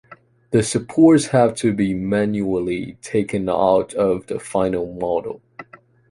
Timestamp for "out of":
3.47-4.25